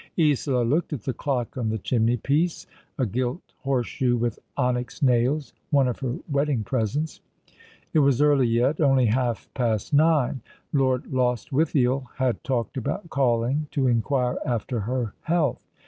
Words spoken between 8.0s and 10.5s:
early yet— only half past nine.